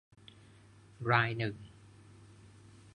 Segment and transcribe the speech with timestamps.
[1.11, 1.55] รายหนึ่ง